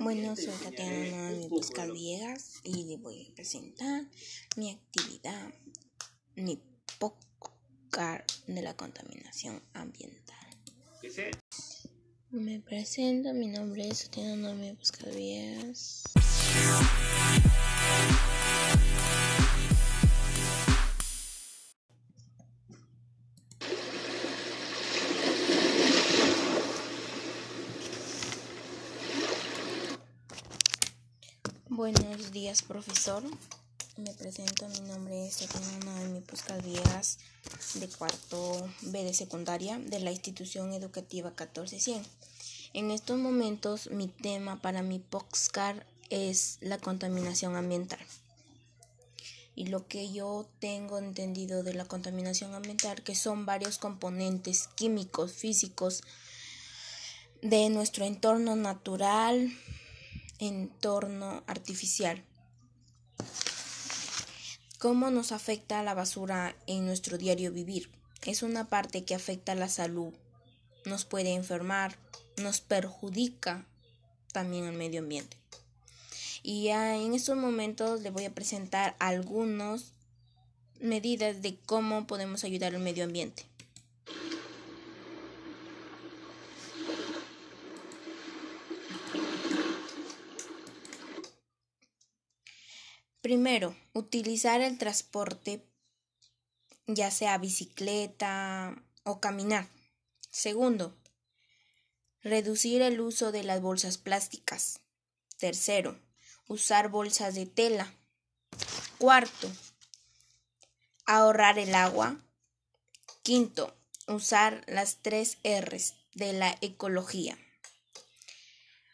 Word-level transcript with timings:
Bueno, 0.00 0.36
soy 0.36 0.54
Tatiana 0.62 1.30
Noemi 1.30 1.48
Pascal 1.48 1.90
Villegas 1.90 2.60
y 2.62 2.84
le 2.84 2.96
voy 2.98 3.26
a 3.26 3.34
presentar 3.34 4.04
mi 4.56 4.70
actividad, 4.70 5.52
mi 6.36 6.62
podcast 7.00 8.46
de 8.46 8.62
la 8.62 8.76
contaminación 8.76 9.60
ambiental. 9.72 10.36
¿Qué 11.02 11.10
sé? 11.10 11.30
Me 12.30 12.60
presento, 12.60 13.34
mi 13.34 13.48
nombre 13.48 13.88
es 13.88 14.04
Tatiana 14.04 14.36
Noemi 14.36 14.74
Pascal 14.74 15.12
Buenos 31.78 32.32
días, 32.32 32.62
profesor. 32.62 33.22
Me 33.96 34.12
presento, 34.12 34.66
mi 34.66 34.80
nombre 34.88 35.28
es 35.28 35.36
Tatiana 35.36 35.78
Noemi 35.84 36.20
Pascal 36.22 36.60
Villegas, 36.60 37.20
de 37.74 37.86
cuarto 37.86 38.68
B 38.80 39.04
de 39.04 39.14
secundaria 39.14 39.78
de 39.78 40.00
la 40.00 40.10
institución 40.10 40.72
educativa 40.72 41.30
14100. 41.36 42.02
En 42.72 42.90
estos 42.90 43.16
momentos, 43.16 43.92
mi 43.92 44.08
tema 44.08 44.60
para 44.60 44.82
mi 44.82 44.98
POXCAR 44.98 45.86
es 46.10 46.58
la 46.62 46.78
contaminación 46.78 47.54
ambiental. 47.54 48.00
Y 49.54 49.66
lo 49.66 49.86
que 49.86 50.12
yo 50.12 50.48
tengo 50.58 50.98
entendido 50.98 51.62
de 51.62 51.74
la 51.74 51.84
contaminación 51.84 52.54
ambiental, 52.54 53.04
que 53.04 53.14
son 53.14 53.46
varios 53.46 53.78
componentes 53.78 54.66
químicos, 54.74 55.30
físicos 55.30 56.02
de 57.40 57.70
nuestro 57.70 58.04
entorno 58.04 58.56
natural, 58.56 59.52
entorno 60.38 61.42
artificial. 61.46 62.24
¿Cómo 64.78 65.10
nos 65.10 65.32
afecta 65.32 65.82
la 65.82 65.94
basura 65.94 66.54
en 66.66 66.86
nuestro 66.86 67.18
diario 67.18 67.52
vivir? 67.52 67.90
Es 68.24 68.42
una 68.42 68.68
parte 68.68 69.04
que 69.04 69.14
afecta 69.14 69.52
a 69.52 69.56
la 69.56 69.68
salud, 69.68 70.12
nos 70.84 71.04
puede 71.04 71.34
enfermar, 71.34 71.98
nos 72.36 72.60
perjudica 72.60 73.66
también 74.32 74.66
al 74.66 74.74
medio 74.74 75.00
ambiente. 75.00 75.36
Y 76.42 76.68
en 76.68 77.14
estos 77.14 77.36
momentos 77.36 78.02
le 78.02 78.10
voy 78.10 78.24
a 78.24 78.34
presentar 78.34 78.94
algunas 79.00 79.92
medidas 80.80 81.42
de 81.42 81.56
cómo 81.66 82.06
podemos 82.06 82.44
ayudar 82.44 82.74
al 82.74 82.80
medio 82.80 83.04
ambiente. 83.04 83.46
Primero, 93.28 93.76
utilizar 93.92 94.62
el 94.62 94.78
transporte, 94.78 95.62
ya 96.86 97.10
sea 97.10 97.36
bicicleta 97.36 98.82
o 99.04 99.20
caminar. 99.20 99.68
Segundo, 100.30 100.96
reducir 102.22 102.80
el 102.80 103.02
uso 103.02 103.30
de 103.30 103.42
las 103.42 103.60
bolsas 103.60 103.98
plásticas. 103.98 104.80
Tercero, 105.36 106.00
usar 106.46 106.88
bolsas 106.88 107.34
de 107.34 107.44
tela. 107.44 107.92
Cuarto, 108.96 109.52
ahorrar 111.04 111.58
el 111.58 111.74
agua. 111.74 112.24
Quinto, 113.22 113.76
usar 114.06 114.64
las 114.68 115.02
tres 115.02 115.36
R's 115.44 115.96
de 116.14 116.32
la 116.32 116.56
ecología. 116.62 117.36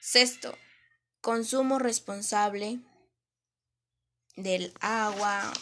Sexto, 0.00 0.56
consumo 1.20 1.78
responsable 1.78 2.80
del 4.36 4.72
agua 4.80 5.52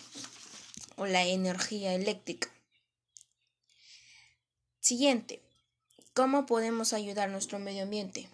o 0.96 1.06
la 1.06 1.24
energía 1.24 1.94
eléctrica. 1.94 2.48
Siguiente, 4.80 5.42
¿cómo 6.14 6.46
podemos 6.46 6.92
ayudar 6.92 7.30
nuestro 7.30 7.58
medio 7.58 7.82
ambiente? 7.82 8.28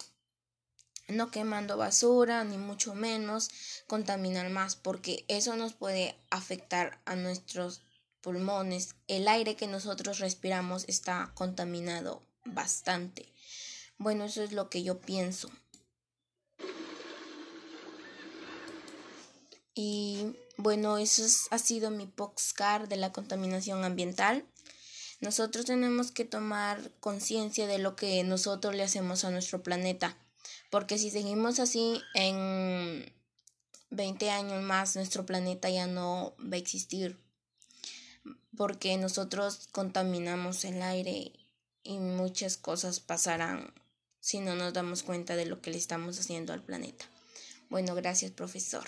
No 1.08 1.30
quemando 1.30 1.76
basura, 1.76 2.42
ni 2.44 2.58
mucho 2.58 2.94
menos 2.94 3.50
contaminar 3.86 4.50
más, 4.50 4.74
porque 4.74 5.24
eso 5.28 5.54
nos 5.56 5.74
puede 5.74 6.16
afectar 6.30 7.00
a 7.04 7.14
nuestros 7.14 7.82
pulmones. 8.20 8.97
El 9.06 9.28
aire 9.28 9.54
que 9.54 9.68
nosotros 9.68 10.18
respiramos 10.18 10.84
está 10.88 11.30
contaminado 11.34 12.22
bastante. 12.44 13.32
Bueno, 13.98 14.24
eso 14.24 14.42
es 14.42 14.53
lo 14.53 14.68
que 14.68 14.82
yo 14.82 15.00
pienso. 15.00 15.50
Y 19.78 20.34
bueno, 20.56 20.97
eso 20.97 21.22
ha 21.50 21.59
sido 21.59 21.91
mi 21.91 22.06
postcard 22.06 22.88
de 22.88 22.97
la 22.97 23.12
contaminación 23.12 23.84
ambiental. 23.84 24.47
Nosotros 25.20 25.66
tenemos 25.66 26.10
que 26.10 26.25
tomar 26.25 26.91
conciencia 26.98 27.66
de 27.66 27.78
lo 27.78 27.94
que 27.94 28.25
nosotros 28.25 28.75
le 28.75 28.82
hacemos 28.82 29.25
a 29.25 29.31
nuestro 29.31 29.62
planeta, 29.62 30.16
porque 30.70 30.97
si 30.97 31.10
seguimos 31.10 31.60
así 31.60 32.00
en 32.15 33.12
20 33.91 34.31
años 34.31 34.62
más 34.62 34.97
nuestro 34.97 35.26
planeta 35.26 35.69
ya 35.69 35.86
no 35.86 36.34
va 36.41 36.54
a 36.54 36.59
existir, 36.59 37.20
porque 38.56 38.97
nosotros 38.97 39.69
contaminamos 39.72 40.65
el 40.65 40.81
aire 40.81 41.32
y 41.82 41.98
muchas 41.98 42.56
cosas 42.56 43.00
pasarán 43.00 43.75
si 44.20 44.41
no 44.41 44.54
nos 44.54 44.72
damos 44.72 45.03
cuenta 45.03 45.36
de 45.36 45.44
lo 45.44 45.60
que 45.60 45.70
le 45.70 45.76
estamos 45.76 46.19
haciendo 46.19 46.54
al 46.54 46.62
planeta. 46.62 47.04
Bueno, 47.69 47.94
gracias 47.94 48.31
profesor. 48.31 48.86